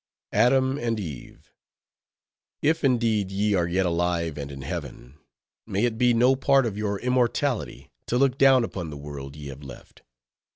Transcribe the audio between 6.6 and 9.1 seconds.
of your immortality to look down upon the